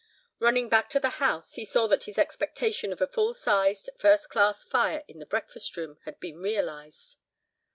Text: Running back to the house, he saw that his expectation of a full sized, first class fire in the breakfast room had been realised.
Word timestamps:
Running 0.39 0.67
back 0.67 0.89
to 0.89 0.99
the 0.99 1.11
house, 1.21 1.53
he 1.53 1.63
saw 1.63 1.85
that 1.85 2.05
his 2.05 2.17
expectation 2.17 2.91
of 2.91 3.01
a 3.01 3.07
full 3.07 3.35
sized, 3.35 3.91
first 3.99 4.31
class 4.31 4.63
fire 4.63 5.03
in 5.07 5.19
the 5.19 5.27
breakfast 5.27 5.77
room 5.77 5.99
had 6.05 6.19
been 6.19 6.39
realised. 6.39 7.17